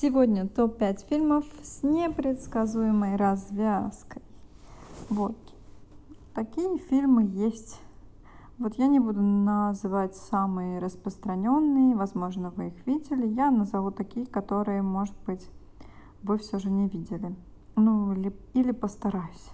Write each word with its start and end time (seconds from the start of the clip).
Сегодня 0.00 0.48
топ-5 0.48 1.06
фильмов 1.10 1.44
с 1.62 1.82
непредсказуемой 1.82 3.16
развязкой. 3.16 4.22
Вот. 5.10 5.36
Такие 6.34 6.78
фильмы 6.78 7.24
есть. 7.24 7.78
Вот 8.58 8.74
я 8.76 8.86
не 8.88 8.98
буду 9.00 9.20
называть 9.20 10.16
самые 10.16 10.78
распространенные, 10.78 11.94
возможно, 11.94 12.50
вы 12.50 12.68
их 12.68 12.86
видели. 12.86 13.26
Я 13.26 13.50
назову 13.50 13.90
такие, 13.90 14.26
которые, 14.26 14.80
может 14.80 15.14
быть, 15.26 15.46
вы 16.22 16.38
все 16.38 16.58
же 16.58 16.70
не 16.70 16.88
видели. 16.88 17.36
Ну, 17.76 18.14
или, 18.14 18.34
или 18.54 18.72
постараюсь. 18.72 19.50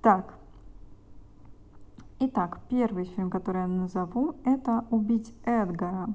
Так. 0.00 0.34
Итак, 2.18 2.60
первый 2.70 3.04
фильм, 3.04 3.28
который 3.28 3.60
я 3.60 3.68
назову, 3.68 4.36
это 4.44 4.86
«Убить 4.90 5.34
Эдгара». 5.44 6.08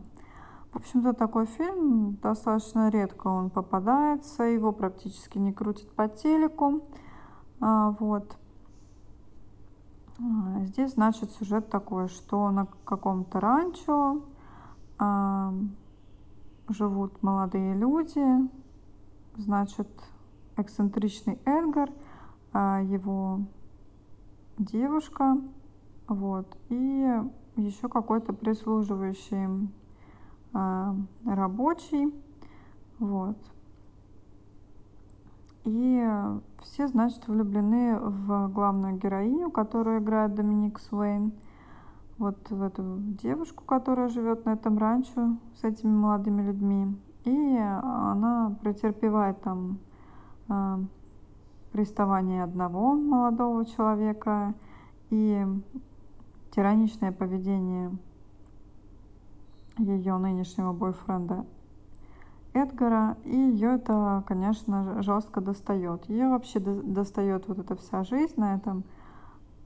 В 0.73 0.77
общем-то, 0.77 1.13
такой 1.13 1.45
фильм 1.45 2.17
достаточно 2.23 2.89
редко 2.89 3.27
он 3.27 3.51
попадается, 3.51 4.41
его 4.41 4.71
практически 4.71 5.37
не 5.37 5.53
крутят 5.53 5.91
по 5.91 6.07
телеку. 6.07 6.81
А, 7.59 7.91
вот. 7.99 8.35
А, 10.17 10.65
здесь, 10.65 10.93
значит, 10.93 11.29
сюжет 11.33 11.69
такой, 11.69 12.07
что 12.07 12.49
на 12.49 12.67
каком-то 12.85 13.39
ранчо 13.39 14.23
а, 14.97 15.53
живут 16.69 17.21
молодые 17.21 17.75
люди, 17.75 18.25
значит, 19.37 19.87
эксцентричный 20.57 21.37
Эдгар, 21.45 21.91
а, 22.51 22.81
его 22.81 23.41
девушка, 24.57 25.37
вот, 26.07 26.47
и 26.69 27.11
еще 27.57 27.89
какой-то 27.89 28.33
прислуживающий 28.33 29.69
рабочий. 30.53 32.13
Вот. 32.99 33.37
И 35.65 36.05
все, 36.61 36.87
значит, 36.87 37.27
влюблены 37.27 37.97
в 37.97 38.49
главную 38.49 38.97
героиню, 38.97 39.49
которую 39.49 39.99
играет 39.99 40.35
Доминик 40.35 40.79
Суэйн. 40.79 41.31
Вот 42.17 42.49
в 42.49 42.61
эту 42.61 42.99
девушку, 43.21 43.63
которая 43.63 44.07
живет 44.09 44.45
на 44.45 44.53
этом 44.53 44.77
ранчо 44.77 45.37
с 45.55 45.63
этими 45.63 45.91
молодыми 45.91 46.41
людьми. 46.43 46.95
И 47.25 47.57
она 47.57 48.55
претерпевает 48.61 49.41
там 49.41 49.79
э, 50.49 50.77
приставание 51.71 52.43
одного 52.43 52.93
молодого 52.93 53.65
человека 53.65 54.53
и 55.09 55.45
тираничное 56.51 57.11
поведение 57.11 57.91
ее 59.77 60.17
нынешнего 60.17 60.73
бойфренда 60.73 61.45
Эдгара, 62.53 63.17
и 63.23 63.35
ее 63.35 63.75
это, 63.75 64.23
конечно, 64.27 65.01
жестко 65.01 65.41
достает. 65.41 66.07
Ее 66.07 66.27
вообще 66.27 66.59
достает 66.59 67.47
вот 67.47 67.57
эта 67.59 67.75
вся 67.75 68.03
жизнь 68.03 68.35
на 68.37 68.55
этом 68.55 68.83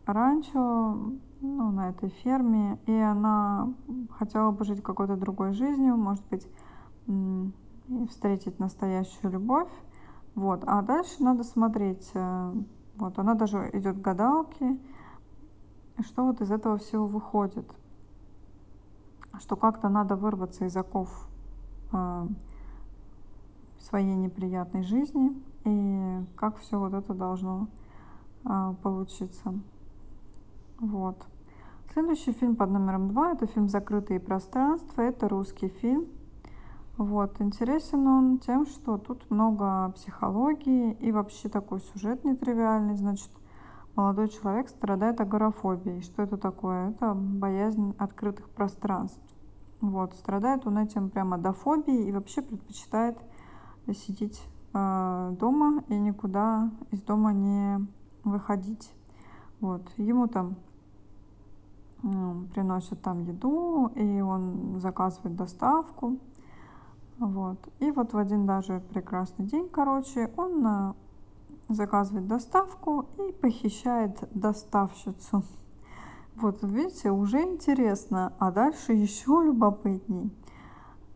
ранчо, 0.06 0.98
ну, 1.42 1.72
на 1.72 1.90
этой 1.90 2.10
ферме, 2.10 2.80
и 2.86 2.94
она 2.94 3.74
хотела 4.18 4.52
бы 4.52 4.64
жить 4.64 4.82
какой-то 4.82 5.18
другой 5.18 5.52
жизнью, 5.52 5.98
может 5.98 6.24
быть, 6.30 6.48
встретить 8.10 8.58
настоящую 8.60 9.34
любовь. 9.34 9.72
Вот. 10.36 10.64
А 10.66 10.82
дальше 10.82 11.24
надо 11.24 11.44
смотреть. 11.44 12.10
Э, 12.14 12.54
вот 12.96 13.18
она 13.18 13.34
даже 13.34 13.70
идет 13.74 13.98
к 13.98 14.02
гадалке, 14.02 14.78
что 16.06 16.26
вот 16.26 16.42
из 16.42 16.52
этого 16.52 16.78
всего 16.78 17.08
выходит 17.08 17.68
что 19.40 19.56
как-то 19.56 19.90
надо 19.90 20.16
вырваться 20.16 20.66
из 20.66 20.76
оков 20.76 21.10
э, 21.92 22.28
своей 23.80 24.16
неприятной 24.16 24.84
жизни 24.84 25.32
и 25.64 26.26
как 26.36 26.58
все 26.58 26.80
вот 26.80 26.94
это 26.94 27.14
должно 27.14 27.68
э, 28.46 28.74
получиться. 28.82 29.54
Вот. 30.80 31.26
Следующий 31.94 32.32
фильм 32.34 32.56
под 32.56 32.70
номером 32.70 33.10
два– 33.10 33.32
это 33.34 33.48
фильм 33.48 33.68
«Закрытые 33.68 34.20
пространства». 34.20 35.02
Это 35.02 35.28
русский 35.28 35.70
фильм. 35.70 36.06
Вот. 36.98 37.42
Интересен 37.42 38.08
он 38.08 38.38
тем, 38.40 38.66
что 38.66 38.98
тут 38.98 39.30
много 39.32 39.92
психологии 39.96 40.94
и 40.94 41.12
вообще 41.12 41.50
такой 41.50 41.80
сюжет 41.80 42.24
нетривиальный. 42.24 42.96
Значит, 42.96 43.32
молодой 43.98 44.30
человек 44.30 44.70
страдает 44.70 45.20
агорафобией. 45.20 46.02
Что 46.02 46.22
это 46.22 46.38
такое? 46.38 46.92
Это 46.92 47.14
боязнь 47.16 47.96
открытых 47.98 48.48
пространств. 48.50 49.20
Вот, 49.82 50.14
страдает 50.14 50.66
он 50.66 50.78
этим 50.78 51.10
прямо 51.10 51.38
до 51.38 51.52
фобии 51.52 52.08
и 52.08 52.12
вообще 52.12 52.42
предпочитает 52.42 53.18
сидеть 53.94 54.42
э, 54.74 55.36
дома 55.40 55.84
и 55.88 55.96
никуда 55.96 56.72
из 56.92 57.02
дома 57.02 57.34
не 57.34 57.86
выходить. 58.24 58.92
Вот, 59.60 59.82
ему 59.98 60.28
там 60.28 60.56
э, 62.04 62.34
приносят 62.54 63.02
там 63.02 63.24
еду, 63.24 63.88
и 63.96 64.22
он 64.22 64.80
заказывает 64.80 65.36
доставку. 65.36 66.18
Вот. 67.18 67.58
И 67.80 67.90
вот 67.90 68.14
в 68.14 68.18
один 68.18 68.46
даже 68.46 68.80
прекрасный 68.92 69.46
день, 69.46 69.70
короче, 69.70 70.32
он 70.38 70.94
заказывает 71.70 72.28
доставку 72.28 73.10
и 73.18 73.32
похищает 73.32 74.18
доставщицу. 74.32 75.44
Вот, 76.36 76.62
видите, 76.62 77.12
уже 77.12 77.42
интересно, 77.42 78.34
а 78.38 78.52
дальше 78.52 78.94
еще 78.94 79.42
любопытней. 79.44 80.32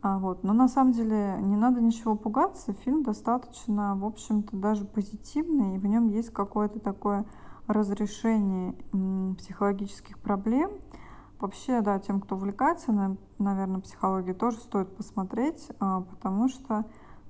А 0.02 0.18
вот, 0.18 0.44
но 0.44 0.52
на 0.54 0.68
самом 0.68 0.94
деле 0.94 1.38
не 1.42 1.56
надо 1.56 1.80
ничего 1.80 2.16
пугаться, 2.16 2.74
фильм 2.74 3.04
достаточно, 3.04 3.96
в 3.96 4.04
общем-то, 4.04 4.58
даже 4.58 4.84
позитивный, 4.84 5.76
и 5.76 5.78
в 5.78 5.86
нем 5.86 6.08
есть 6.08 6.32
какое-то 6.32 6.80
такое 6.80 7.26
разрешение 7.68 8.74
психологических 9.36 10.18
проблем. 10.18 10.72
Вообще, 11.40 11.82
да, 11.82 12.00
тем, 12.00 12.20
кто 12.20 12.36
увлекается, 12.36 13.18
наверное, 13.38 13.82
психологией, 13.82 14.34
тоже 14.34 14.58
стоит 14.58 14.96
посмотреть, 14.96 15.70
а, 15.80 16.02
потому 16.02 16.50
что 16.50 16.86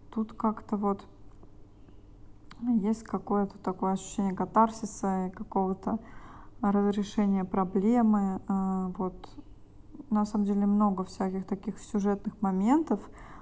тут 0.10 0.34
как-то 0.34 0.78
вот 0.78 1.06
есть 2.70 3.04
какое-то 3.04 3.58
такое 3.58 3.94
ощущение 3.94 4.34
катарсиса 4.34 5.28
и 5.28 5.30
какого-то 5.32 6.00
разрешение 6.62 7.44
проблемы. 7.44 8.42
А, 8.48 8.92
вот. 8.98 9.30
На 10.10 10.26
самом 10.26 10.46
деле 10.46 10.66
много 10.66 11.06
всяких 11.06 11.46
таких 11.46 11.80
сюжетных 11.80 12.42
моментов. 12.42 13.00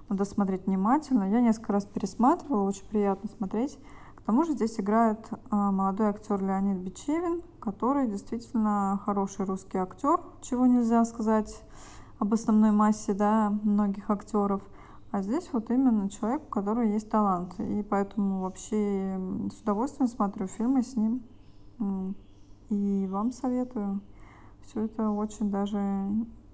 Надо 0.07 0.23
смотреть 0.23 0.67
внимательно. 0.67 1.23
Я 1.23 1.41
несколько 1.41 1.73
раз 1.73 1.85
пересматривала, 1.85 2.67
очень 2.67 2.85
приятно 2.85 3.27
смотреть. 3.29 3.79
К 4.15 4.21
тому 4.21 4.43
же 4.43 4.51
здесь 4.51 4.79
играет 4.79 5.17
а, 5.49 5.71
молодой 5.71 6.07
актер 6.07 6.39
Леонид 6.39 6.77
Бичевин, 6.77 7.41
который 7.59 8.07
действительно 8.07 9.01
хороший 9.03 9.45
русский 9.45 9.79
актер, 9.79 10.19
чего 10.41 10.67
нельзя 10.67 11.03
сказать 11.05 11.63
об 12.19 12.33
основной 12.33 12.71
массе 12.71 13.13
да, 13.13 13.49
многих 13.63 14.09
актеров. 14.09 14.61
А 15.11 15.21
здесь 15.21 15.49
вот 15.51 15.71
именно 15.71 16.09
человек, 16.09 16.43
у 16.43 16.49
которого 16.49 16.83
есть 16.83 17.09
талант. 17.09 17.59
И 17.59 17.83
поэтому 17.83 18.41
вообще 18.41 19.19
с 19.51 19.61
удовольствием 19.61 20.07
смотрю 20.07 20.47
фильмы 20.47 20.83
с 20.83 20.95
ним. 20.95 21.23
И 22.69 23.07
вам 23.09 23.31
советую. 23.31 24.01
Все 24.65 24.81
это 24.81 25.09
очень 25.09 25.49
даже 25.49 25.79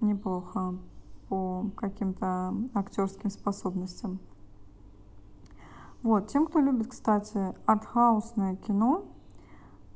неплохо 0.00 0.74
по 1.28 1.66
каким-то 1.76 2.54
актерским 2.72 3.30
способностям. 3.30 4.20
Вот, 6.02 6.28
тем, 6.28 6.46
кто 6.46 6.60
любит, 6.60 6.88
кстати, 6.88 7.54
артхаусное 7.66 8.56
кино, 8.56 9.04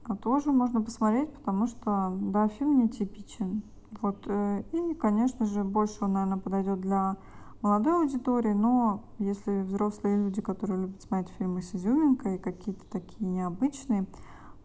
а 0.05 0.17
тоже 0.17 0.51
можно 0.51 0.83
посмотреть, 0.83 1.33
потому 1.33 1.67
что, 1.69 2.13
да, 2.21 2.49
фильм 2.49 2.79
нетипичен. 2.79 3.63
Вот, 4.01 4.25
э, 4.27 4.65
и, 4.73 4.95
конечно 4.95 5.47
же, 5.47 5.63
больше 5.63 6.05
он, 6.05 6.15
наверное, 6.15 6.39
подойдет 6.39 6.81
для 6.81 7.17
молодой 7.63 7.95
аудитории, 8.03 8.53
но 8.53 9.05
если 9.19 9.63
взрослые 9.63 10.17
люди, 10.17 10.41
которые 10.41 10.83
любят 10.83 11.03
смотреть 11.03 11.37
фильмы 11.37 11.63
с 11.63 11.75
изюминкой, 11.75 12.39
какие-то 12.39 12.85
такие 12.91 13.29
необычные, 13.29 14.07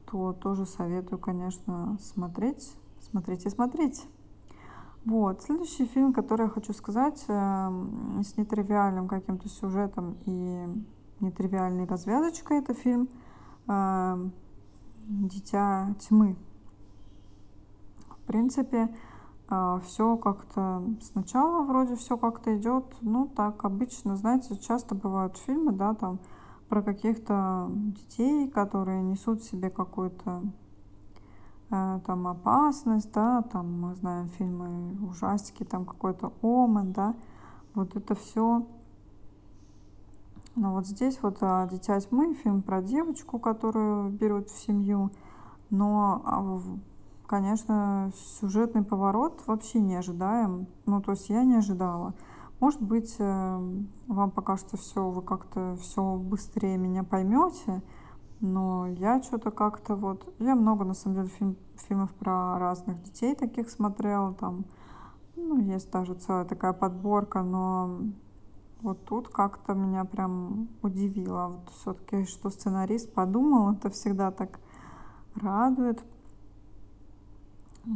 то 0.06 0.34
тоже 0.34 0.66
советую, 0.66 1.20
конечно, 1.20 1.98
смотреть, 2.00 2.76
смотреть 3.00 3.46
и 3.46 3.50
смотреть. 3.50 4.08
Вот. 5.04 5.44
Следующий 5.44 5.86
фильм, 5.86 6.14
который 6.14 6.44
я 6.44 6.50
хочу 6.50 6.74
сказать, 6.74 7.24
э, 7.28 7.84
с 8.24 8.38
нетривиальным 8.38 9.08
каким-то 9.08 9.48
сюжетом 9.50 10.18
и 10.26 10.68
нетривиальной 11.20 11.86
развязочкой, 11.86 12.60
это 12.60 12.74
фильм 12.74 13.08
э, 13.68 14.30
«Дитя 15.08 15.94
тьмы». 16.00 16.36
В 18.10 18.28
принципе, 18.28 18.90
все 19.48 20.18
как-то 20.18 20.84
сначала 21.02 21.64
вроде 21.64 21.96
все 21.96 22.18
как-то 22.18 22.58
идет, 22.58 22.86
ну 23.02 23.28
так 23.28 23.64
обычно, 23.64 24.16
знаете, 24.16 24.58
часто 24.58 24.96
бывают 24.96 25.38
фильмы, 25.38 25.72
да, 25.72 25.94
там 25.94 26.20
про 26.68 26.82
каких-то 26.82 27.70
детей, 27.70 28.50
которые 28.50 29.04
несут 29.04 29.42
в 29.42 29.50
себе 29.50 29.70
какую-то 29.70 30.42
э, 31.70 32.00
там 32.06 32.28
опасность, 32.28 33.12
да, 33.14 33.44
там 33.44 33.82
мы 33.82 33.96
знаем 33.96 34.30
фильмы 34.30 34.98
ужастики, 35.08 35.64
там 35.64 35.86
какой-то 35.86 36.34
омен, 36.42 36.92
да, 36.92 37.16
вот 37.76 37.96
это 37.96 38.16
все 38.16 38.66
Но 40.56 40.74
вот 40.74 40.88
здесь 40.88 41.20
вот 41.22 41.38
а, 41.42 41.68
«Дитя 41.68 42.00
тьмы» 42.00 42.34
фильм 42.34 42.62
про 42.62 42.82
девочку, 42.82 43.40
которую 43.40 44.10
берут 44.10 44.50
в 44.50 44.58
семью. 44.58 45.12
Но, 45.70 46.22
а, 46.26 46.62
конечно, 47.28 48.12
сюжетный 48.40 48.84
поворот 48.84 49.42
вообще 49.48 49.80
не 49.80 49.96
ожидаем. 49.96 50.68
Ну, 50.86 51.02
то 51.02 51.12
есть 51.12 51.30
я 51.30 51.44
не 51.44 51.56
ожидала. 51.56 52.14
Может 52.60 52.82
быть, 52.82 53.16
э, 53.20 53.84
вам 54.08 54.32
покажется 54.32 54.78
все, 54.78 55.10
вы 55.10 55.22
как-то 55.22 55.76
все 55.82 56.16
быстрее 56.16 56.78
меня 56.78 57.04
поймете, 57.04 57.82
но 58.40 58.88
я 58.88 59.22
что-то 59.22 59.52
как-то 59.52 59.96
вот... 59.96 60.34
Я 60.40 60.56
много, 60.56 60.86
на 60.86 60.94
самом 60.94 61.18
деле, 61.18 61.28
фильм, 61.28 61.58
фильмов 61.88 62.14
про 62.16 62.58
разных 62.58 63.02
детей 63.04 63.36
таких 63.36 63.70
смотрела, 63.70 64.34
там, 64.34 64.66
ну, 65.36 65.60
есть 65.60 65.92
даже 65.92 66.14
целая 66.14 66.46
такая 66.46 66.74
подборка, 66.74 67.44
но 67.44 68.00
вот 68.82 69.04
тут 69.06 69.28
как-то 69.30 69.74
меня 69.74 70.06
прям 70.06 70.70
удивило. 70.82 71.48
Вот 71.48 71.70
все-таки, 71.76 72.26
что 72.26 72.50
сценарист 72.50 73.14
подумал, 73.14 73.74
это 73.74 73.90
всегда 73.90 74.32
так 74.32 74.60
радует, 75.36 76.04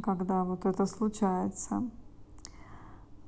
когда 0.04 0.44
вот 0.44 0.66
это 0.66 0.86
случается. 0.86 1.90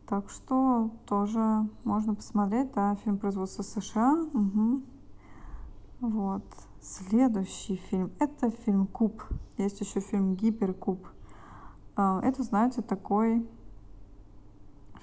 Так 0.07 0.29
что 0.29 0.91
тоже 1.05 1.67
можно 1.83 2.15
посмотреть, 2.15 2.73
да, 2.73 2.95
фильм 2.95 3.17
производства 3.17 3.63
США. 3.63 4.13
Угу. 4.33 4.81
Вот. 6.01 6.43
Следующий 6.81 7.75
фильм. 7.75 8.11
Это 8.19 8.49
фильм 8.49 8.87
Куб. 8.87 9.23
Есть 9.57 9.79
еще 9.81 9.99
фильм 9.99 10.35
Гиперкуб. 10.35 11.07
А, 11.95 12.19
это, 12.23 12.43
знаете, 12.43 12.81
такой 12.81 13.47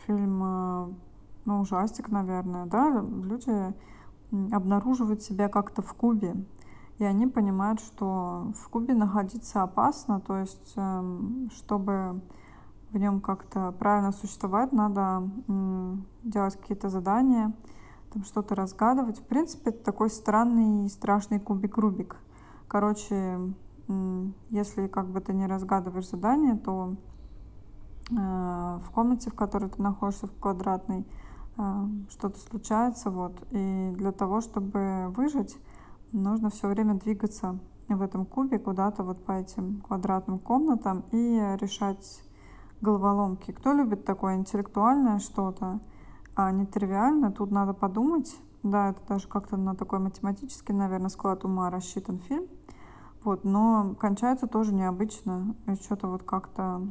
фильм, 0.06 0.42
а, 0.42 0.92
ну, 1.44 1.60
ужастик, 1.60 2.08
наверное, 2.08 2.66
да, 2.66 3.00
люди 3.00 3.74
обнаруживают 4.52 5.22
себя 5.22 5.48
как-то 5.48 5.80
в 5.82 5.94
кубе, 5.94 6.34
и 6.98 7.04
они 7.04 7.26
понимают, 7.26 7.80
что 7.80 8.52
в 8.60 8.68
кубе 8.68 8.94
находиться 8.94 9.62
опасно, 9.62 10.20
то 10.20 10.38
есть, 10.38 10.72
эм, 10.76 11.48
чтобы 11.54 12.20
в 12.90 12.96
нем 12.98 13.20
как-то 13.20 13.72
правильно 13.72 14.12
существовать, 14.12 14.72
надо 14.72 15.28
делать 16.22 16.56
какие-то 16.56 16.88
задания, 16.88 17.52
там 18.12 18.24
что-то 18.24 18.54
разгадывать. 18.54 19.18
В 19.18 19.24
принципе, 19.24 19.70
это 19.70 19.84
такой 19.84 20.10
странный 20.10 20.86
и 20.86 20.88
страшный 20.88 21.38
кубик 21.38 21.76
Рубик. 21.76 22.16
Короче, 22.66 23.38
если 24.50 24.86
как 24.86 25.08
бы 25.08 25.20
ты 25.20 25.32
не 25.32 25.46
разгадываешь 25.46 26.08
задание, 26.08 26.56
то 26.56 26.96
э, 28.10 28.14
в 28.14 28.90
комнате, 28.92 29.30
в 29.30 29.34
которой 29.34 29.70
ты 29.70 29.80
находишься, 29.80 30.26
в 30.26 30.38
квадратной, 30.38 31.06
э, 31.56 31.86
что-то 32.10 32.38
случается. 32.38 33.10
Вот. 33.10 33.34
И 33.50 33.92
для 33.96 34.12
того, 34.12 34.40
чтобы 34.40 35.12
выжить, 35.16 35.58
нужно 36.12 36.50
все 36.50 36.68
время 36.68 36.94
двигаться 36.94 37.58
в 37.88 38.02
этом 38.02 38.26
кубе 38.26 38.58
куда-то 38.58 39.02
вот 39.02 39.24
по 39.24 39.32
этим 39.32 39.80
квадратным 39.80 40.38
комнатам 40.38 41.04
и 41.10 41.56
решать 41.60 42.22
головоломки. 42.80 43.52
Кто 43.52 43.72
любит 43.72 44.04
такое 44.04 44.36
интеллектуальное 44.36 45.18
что-то, 45.18 45.80
а 46.34 46.50
не 46.52 46.66
тривиальное, 46.66 47.30
тут 47.30 47.50
надо 47.50 47.72
подумать. 47.72 48.34
Да, 48.62 48.90
это 48.90 49.00
даже 49.08 49.28
как-то 49.28 49.56
на 49.56 49.74
такой 49.74 50.00
математический, 50.00 50.74
наверное, 50.74 51.08
склад 51.08 51.44
ума 51.44 51.70
рассчитан 51.70 52.18
фильм. 52.18 52.46
Вот, 53.24 53.44
но 53.44 53.94
кончается 53.98 54.46
тоже 54.46 54.74
необычно, 54.74 55.54
что-то 55.80 56.08
вот 56.08 56.22
как-то 56.22 56.86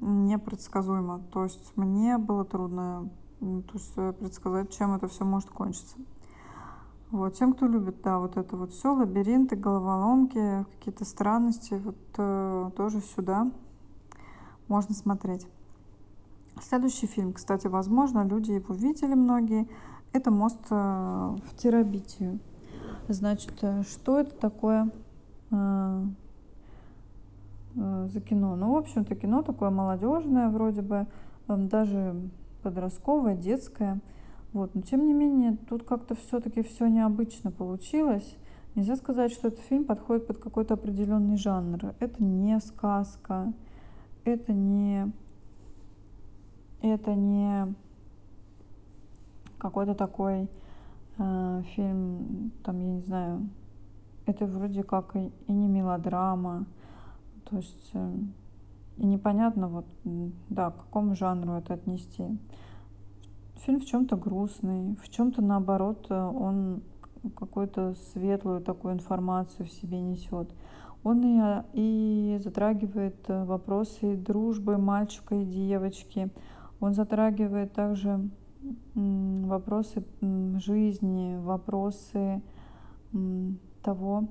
непредсказуемо. 0.00 1.20
То 1.32 1.44
есть 1.44 1.76
мне 1.76 2.18
было 2.18 2.44
трудно 2.44 3.08
то 3.40 3.74
есть 3.74 3.92
э, 3.96 4.12
предсказать, 4.12 4.76
чем 4.76 4.94
это 4.94 5.06
все 5.06 5.24
может 5.24 5.50
кончиться. 5.50 5.96
Вот, 7.10 7.34
тем, 7.34 7.54
кто 7.54 7.66
любит, 7.66 8.02
да, 8.02 8.18
вот 8.18 8.36
это 8.36 8.54
вот 8.56 8.72
все, 8.72 8.92
лабиринты, 8.92 9.56
головоломки, 9.56 10.66
какие-то 10.74 11.06
странности, 11.06 11.80
вот 11.82 11.96
э, 12.18 12.70
тоже 12.76 13.00
сюда 13.00 13.50
можно 14.68 14.94
смотреть. 14.94 15.46
Следующий 16.60 17.06
фильм, 17.06 17.32
кстати, 17.32 17.66
возможно, 17.66 18.24
люди 18.24 18.50
его 18.50 18.74
видели 18.74 19.14
многие. 19.14 19.66
Это 20.12 20.30
«Мост 20.30 20.60
э, 20.68 20.74
в 20.74 21.56
Терабитию». 21.56 22.40
Значит, 23.08 23.54
э, 23.62 23.84
что 23.84 24.20
это 24.20 24.34
такое 24.36 24.90
э, 25.50 26.04
за 27.74 28.20
кино? 28.20 28.54
Ну, 28.54 28.74
в 28.74 28.76
общем-то, 28.76 29.14
кино 29.14 29.42
такое 29.42 29.70
молодежное 29.70 30.50
вроде 30.50 30.82
бы, 30.82 31.06
эм, 31.48 31.68
даже 31.68 32.20
подростковое, 32.62 33.34
детское. 33.34 34.00
Вот. 34.52 34.74
Но 34.74 34.82
тем 34.82 35.06
не 35.06 35.12
менее, 35.12 35.56
тут 35.68 35.84
как-то 35.84 36.14
все-таки 36.14 36.62
все 36.62 36.88
необычно 36.88 37.50
получилось. 37.50 38.36
Нельзя 38.74 38.96
сказать, 38.96 39.32
что 39.32 39.48
этот 39.48 39.60
фильм 39.60 39.84
подходит 39.84 40.26
под 40.26 40.38
какой-то 40.38 40.74
определенный 40.74 41.36
жанр. 41.36 41.94
Это 42.00 42.22
не 42.22 42.58
сказка, 42.60 43.52
это 44.24 44.52
не, 44.52 45.10
это 46.80 47.14
не 47.14 47.74
какой-то 49.58 49.94
такой 49.94 50.48
э, 51.18 51.62
фильм, 51.74 52.52
там, 52.62 52.78
я 52.78 52.86
не 52.86 53.00
знаю, 53.00 53.48
это 54.26 54.46
вроде 54.46 54.82
как 54.82 55.16
и, 55.16 55.32
и 55.46 55.52
не 55.52 55.66
мелодрама, 55.66 56.66
то 57.44 57.56
есть 57.56 57.90
э, 57.94 58.14
и 58.98 59.06
непонятно 59.06 59.68
вот, 59.68 59.86
да, 60.48 60.70
к 60.70 60.76
какому 60.76 61.14
жанру 61.14 61.54
это 61.54 61.74
отнести. 61.74 62.24
Фильм 63.64 63.80
в 63.80 63.84
чем-то 63.84 64.16
грустный, 64.16 64.96
в 65.02 65.08
чем-то 65.08 65.42
наоборот 65.42 66.06
э, 66.10 66.14
он 66.14 66.82
какую-то 67.36 67.94
светлую 68.12 68.60
такую 68.60 68.94
информацию 68.94 69.66
в 69.66 69.72
себе 69.72 70.00
несет. 70.00 70.50
Он 71.02 71.22
и, 71.24 71.62
и 71.72 72.38
затрагивает 72.42 73.16
э, 73.28 73.44
вопросы 73.44 74.16
дружбы 74.16 74.78
мальчика 74.78 75.34
и 75.34 75.44
девочки. 75.44 76.30
Он 76.80 76.94
затрагивает 76.94 77.72
также 77.72 78.28
вопросы 78.94 80.04
жизни, 80.58 81.36
вопросы 81.38 82.42
того, 83.82 84.28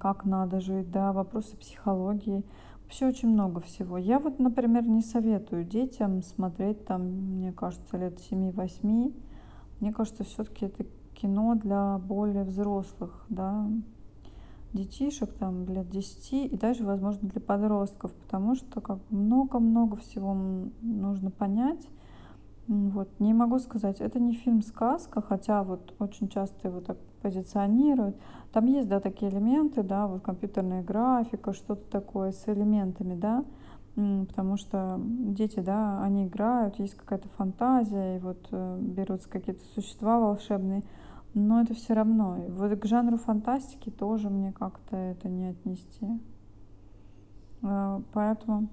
как 0.00 0.24
надо 0.24 0.60
жить, 0.60 0.90
да, 0.90 1.12
вопросы 1.12 1.56
психологии. 1.56 2.42
Вообще 2.90 3.06
очень 3.06 3.28
много 3.28 3.60
всего. 3.60 3.98
Я 3.98 4.18
вот, 4.18 4.40
например, 4.40 4.84
не 4.84 5.00
советую 5.00 5.64
детям 5.64 6.22
смотреть 6.22 6.86
там, 6.86 7.02
мне 7.02 7.52
кажется, 7.52 7.96
лет 7.96 8.18
7-8. 8.18 9.14
Мне 9.78 9.92
кажется, 9.92 10.24
все-таки 10.24 10.66
это 10.66 10.84
кино 11.14 11.54
для 11.54 11.98
более 11.98 12.42
взрослых, 12.42 13.24
да, 13.28 13.70
детишек, 14.72 15.32
там, 15.34 15.66
лет 15.66 15.88
10 15.88 16.32
и 16.52 16.56
даже, 16.56 16.84
возможно, 16.84 17.28
для 17.28 17.40
подростков, 17.40 18.12
потому 18.12 18.56
что 18.56 18.80
как 18.80 18.98
много-много 19.08 19.94
всего 19.94 20.34
нужно 20.82 21.30
понять. 21.30 21.86
Вот, 22.66 23.08
не 23.20 23.32
могу 23.32 23.60
сказать, 23.60 24.00
это 24.00 24.18
не 24.18 24.32
фильм-сказка, 24.34 25.22
хотя 25.22 25.62
вот 25.62 25.94
очень 26.00 26.28
часто 26.28 26.66
его 26.66 26.80
так 26.80 26.98
позиционируют. 27.22 28.16
Там 28.52 28.66
есть, 28.66 28.88
да, 28.88 29.00
такие 29.00 29.30
элементы, 29.30 29.82
да, 29.82 30.06
вот 30.06 30.22
компьютерная 30.22 30.82
графика, 30.82 31.52
что-то 31.52 31.88
такое 31.90 32.32
с 32.32 32.48
элементами, 32.48 33.14
да, 33.14 33.44
потому 33.94 34.56
что 34.56 35.00
дети, 35.00 35.60
да, 35.60 36.02
они 36.02 36.26
играют, 36.26 36.78
есть 36.78 36.94
какая-то 36.94 37.28
фантазия, 37.30 38.16
и 38.16 38.20
вот 38.20 38.48
э, 38.50 38.78
берутся 38.80 39.28
какие-то 39.28 39.64
существа 39.74 40.18
волшебные, 40.18 40.82
но 41.34 41.60
это 41.60 41.74
все 41.74 41.94
равно. 41.94 42.36
Вот 42.48 42.78
к 42.78 42.86
жанру 42.86 43.18
фантастики 43.18 43.90
тоже 43.90 44.30
мне 44.30 44.52
как-то 44.52 44.96
это 44.96 45.28
не 45.28 45.46
отнести. 45.46 46.20
Э, 47.62 48.00
поэтому 48.12 48.68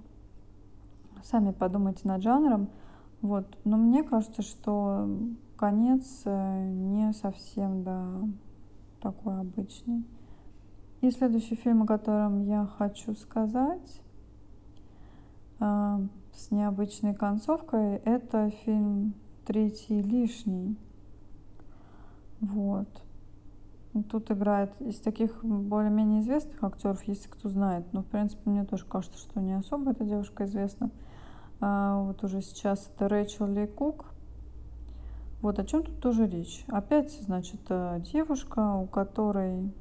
сами 1.24 1.51
подумайте 1.51 2.08
над 2.08 2.22
жанром. 2.22 2.70
Вот. 3.22 3.46
Но 3.64 3.78
мне 3.78 4.04
кажется, 4.04 4.42
что 4.42 5.10
конец 5.56 6.22
э, 6.26 6.70
не 6.70 7.14
совсем, 7.14 7.84
да, 7.84 8.22
такой 9.02 9.40
обычный. 9.40 10.04
И 11.02 11.12
следующий 11.12 11.56
фильм, 11.56 11.84
о 11.84 11.88
котором 11.88 12.44
я 12.46 12.66
хочу 12.78 13.14
сказать, 13.16 14.02
э, 15.60 16.00
с 16.34 16.52
необычной 16.52 17.16
концовкой, 17.16 17.98
это 17.98 18.52
фильм 18.64 19.14
«Третий 19.46 20.02
лишний». 20.02 20.78
Вот. 22.40 22.88
Тут 24.12 24.30
играет 24.30 24.80
из 24.82 25.00
таких 25.00 25.44
более-менее 25.44 26.22
известных 26.22 26.64
актеров, 26.64 27.02
если 27.04 27.28
кто 27.28 27.50
знает. 27.50 27.86
Но, 27.94 28.04
в 28.04 28.06
принципе, 28.06 28.50
мне 28.50 28.64
тоже 28.64 28.86
кажется, 28.86 29.18
что 29.18 29.42
не 29.42 29.54
особо 29.58 29.92
эта 29.92 30.04
девушка 30.04 30.46
известна. 30.46 30.92
А, 31.60 32.02
вот 32.02 32.24
уже 32.24 32.42
сейчас 32.42 32.90
это 32.94 33.08
Рэйчел 33.08 33.48
Ли 33.48 33.68
Кук. 33.68 34.06
Вот 35.42 35.60
о 35.60 35.66
чем 35.66 35.84
тут 35.84 36.00
тоже 36.00 36.28
речь. 36.28 36.64
Опять, 36.68 37.12
значит, 37.22 37.62
э, 37.70 38.02
девушка, 38.12 38.74
у 38.76 38.86
которой 38.86 39.72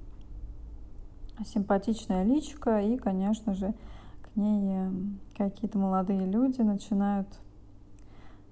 симпатичная 1.45 2.25
личка, 2.25 2.81
и, 2.81 2.97
конечно 2.97 3.55
же, 3.55 3.75
к 4.23 4.37
ней 4.37 4.77
э, 4.77 4.91
какие-то 5.37 5.79
молодые 5.79 6.27
люди 6.27 6.61
начинают 6.63 7.29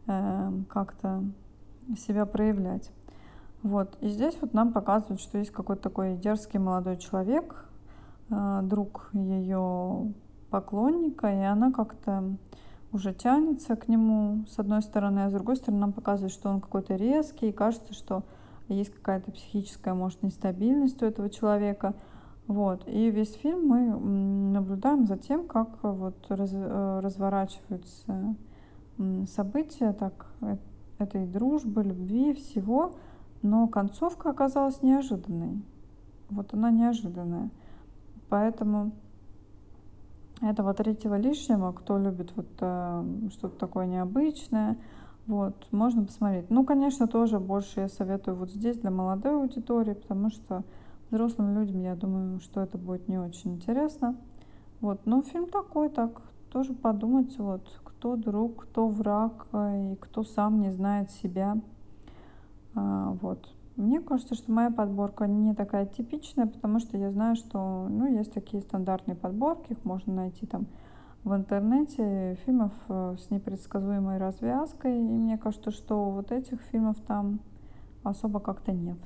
э, 0.07 0.53
как-то 0.69 1.25
себя 1.97 2.27
проявлять. 2.27 2.91
Вот. 3.63 3.97
И 4.01 4.09
здесь 4.09 4.37
вот 4.41 4.53
нам 4.53 4.73
показывают, 4.73 5.21
что 5.21 5.39
есть 5.39 5.51
какой-то 5.51 5.83
такой 5.83 6.17
дерзкий 6.17 6.59
молодой 6.59 6.99
человек, 6.99 7.67
э, 8.31 8.61
друг 8.65 9.09
ее 9.13 10.13
поклонника, 10.51 11.29
и 11.29 11.41
она 11.41 11.73
как-то 11.73 12.37
уже 12.95 13.13
тянется 13.13 13.75
к 13.75 13.89
нему 13.89 14.47
с 14.49 14.59
одной 14.59 14.81
стороны, 14.81 15.25
а 15.25 15.29
с 15.29 15.33
другой 15.33 15.57
стороны 15.57 15.81
нам 15.81 15.93
показывают, 15.93 16.33
что 16.33 16.49
он 16.49 16.61
какой-то 16.61 16.95
резкий, 16.95 17.49
и 17.49 17.53
кажется, 17.53 17.93
что 17.93 18.23
есть 18.69 18.95
какая-то 18.95 19.33
психическая, 19.33 19.95
может, 19.95 20.23
нестабильность 20.23 21.03
у 21.03 21.07
этого 21.07 21.29
человека. 21.29 21.95
Вот. 22.47 22.87
И 22.87 23.11
весь 23.11 23.35
фильм 23.35 23.67
мы 23.67 24.53
наблюдаем 24.53 25.07
за 25.07 25.19
тем, 25.19 25.47
как 25.47 25.83
вот 25.83 26.15
раз, 26.29 26.51
э, 26.53 27.01
разворачиваются 27.03 28.37
события 29.27 29.93
так, 29.93 30.29
э, 30.41 30.57
этой 30.99 31.27
дружбы, 31.27 31.83
любви, 31.83 32.33
всего. 32.33 32.95
Но 33.43 33.67
концовка 33.67 34.31
оказалась 34.31 34.83
неожиданной. 34.83 35.61
Вот 36.31 36.55
она 36.55 36.71
неожиданная. 36.71 37.51
Поэтому 38.29 38.93
этого 40.41 40.75
третьего 40.75 41.17
лишнего, 41.17 41.73
кто 41.73 41.99
любит 41.99 42.33
вот 42.37 42.47
э, 42.61 43.05
что-то 43.31 43.59
такое 43.59 43.87
необычное, 43.87 44.77
вот, 45.27 45.55
можно 45.71 46.05
посмотреть. 46.05 46.51
Ну, 46.51 46.65
конечно, 46.65 47.07
тоже 47.07 47.39
больше 47.39 47.81
я 47.81 47.89
советую 47.89 48.37
вот 48.37 48.51
здесь 48.51 48.77
для 48.79 48.91
молодой 48.91 49.35
аудитории, 49.35 49.95
потому 49.95 50.31
что 50.31 50.65
взрослым 51.11 51.59
людям, 51.59 51.81
я 51.81 51.95
думаю, 51.95 52.41
что 52.41 52.61
это 52.61 52.77
будет 52.77 53.09
не 53.09 53.19
очень 53.19 53.55
интересно. 53.55 54.17
Вот, 54.81 55.07
но 55.07 55.23
фильм 55.23 55.49
такой, 55.49 55.89
так, 55.89 56.21
тоже 56.51 56.75
подумать, 56.75 57.39
вот, 57.39 57.67
кто 57.85 58.17
друг, 58.17 58.65
кто 58.65 58.89
враг, 58.89 59.47
э, 59.53 59.93
и 59.93 59.97
кто 59.97 60.25
сам 60.25 60.61
не 60.61 60.73
знает 60.73 61.11
себя. 61.11 61.57
А, 62.75 63.17
вот. 63.23 63.49
Мне 63.77 64.01
кажется, 64.01 64.35
что 64.37 64.53
моя 64.53 64.71
подборка 64.71 65.27
не 65.27 65.53
такая 65.53 65.87
типичная, 65.87 66.47
потому 66.47 66.79
что 66.79 66.97
я 66.97 67.11
знаю, 67.11 67.35
что 67.35 67.89
ну, 67.89 68.07
есть 68.07 68.33
такие 68.33 68.63
стандартные 68.63 69.17
подборки, 69.17 69.73
их 69.73 69.85
можно 69.85 70.15
найти 70.15 70.47
там 70.47 70.67
в 71.25 71.35
интернете, 71.35 72.39
фильмов 72.45 72.73
э, 72.89 73.17
с 73.19 73.31
непредсказуемой 73.31 74.19
развязкой. 74.19 75.01
И 75.01 75.19
мне 75.19 75.39
кажется, 75.39 75.71
что 75.73 76.11
вот 76.11 76.31
этих 76.31 76.61
фильмов 76.71 76.99
там 77.07 77.41
особо 78.05 78.39
как-то 78.39 78.73
нет. 78.73 78.99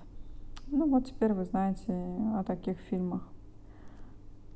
Ну 0.66 0.87
вот 0.87 1.06
теперь 1.06 1.32
вы 1.32 1.44
знаете 1.44 1.92
о 2.34 2.44
таких 2.44 2.76
фильмах. 2.90 3.26